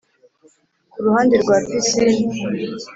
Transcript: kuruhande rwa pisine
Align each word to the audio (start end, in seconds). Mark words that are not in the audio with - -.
kuruhande 0.91 1.35
rwa 1.43 1.57
pisine 1.67 2.17